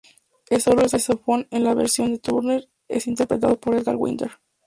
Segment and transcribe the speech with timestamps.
[0.49, 4.31] El solo de saxofón en la versión de Turner es interpretado por Edgar Winter.